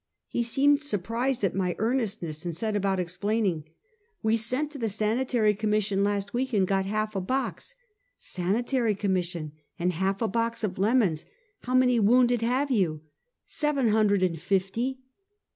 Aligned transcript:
He 0.29 0.41
seemed 0.41 0.81
surprised 0.81 1.43
at 1.43 1.53
my 1.53 1.75
earnestness, 1.77 2.43
and 2.43 2.55
set 2.55 2.75
about 2.75 2.99
explaining:" 2.99 3.65
We 4.23 4.35
sent 4.35 4.71
to 4.71 4.79
the 4.79 4.89
Sanitary 4.89 5.53
Commission 5.53 6.03
last 6.03 6.33
week, 6.33 6.53
and 6.53 6.67
got 6.67 6.87
half 6.87 7.15
a 7.15 7.21
box." 7.21 7.75
"Sanitary 8.17 8.95
Commission, 8.95 9.51
and 9.77 9.93
half 9.93 10.19
a 10.23 10.27
box 10.27 10.63
of 10.63 10.79
lemons? 10.79 11.27
How 11.59 11.75
many 11.75 11.99
wounded 11.99 12.41
have 12.41 12.71
you?"" 12.71 13.01
Seven 13.45 13.89
hundred 13.89 14.23
and 14.23 14.41
fifty." 14.41 15.01